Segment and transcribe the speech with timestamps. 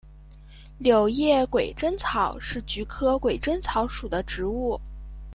[0.79, 4.81] 柳叶鬼针草是菊科鬼针草属的植物。